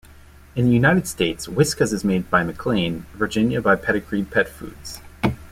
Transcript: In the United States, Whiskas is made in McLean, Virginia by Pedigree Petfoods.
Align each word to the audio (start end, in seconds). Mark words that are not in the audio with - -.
In 0.55 0.65
the 0.65 0.73
United 0.73 1.05
States, 1.07 1.45
Whiskas 1.45 1.93
is 1.93 2.03
made 2.03 2.25
in 2.33 2.47
McLean, 2.47 3.05
Virginia 3.13 3.61
by 3.61 3.75
Pedigree 3.75 4.23
Petfoods. 4.23 4.99